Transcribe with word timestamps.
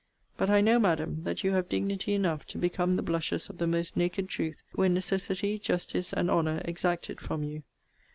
But 0.35 0.49
I 0.49 0.61
know, 0.61 0.79
Madam, 0.79 1.21
that 1.25 1.43
you 1.43 1.51
have 1.51 1.69
dignity 1.69 2.15
enough 2.15 2.47
to 2.47 2.57
become 2.57 2.95
the 2.95 3.03
blushes 3.03 3.51
of 3.51 3.59
the 3.59 3.67
most 3.67 3.95
naked 3.95 4.29
truth, 4.29 4.63
when 4.73 4.95
necessity, 4.95 5.59
justice, 5.59 6.11
and 6.11 6.27
honour, 6.27 6.59
exact 6.65 7.11
it 7.11 7.21
from 7.21 7.43
you. 7.43 7.61